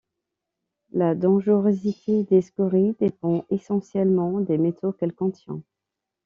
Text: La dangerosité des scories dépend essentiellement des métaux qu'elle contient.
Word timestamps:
La 0.93 1.13
dangerosité 1.13 2.23
des 2.23 2.41
scories 2.41 2.95
dépend 2.99 3.45
essentiellement 3.51 4.39
des 4.41 4.57
métaux 4.57 4.93
qu'elle 4.93 5.13
contient. 5.13 5.61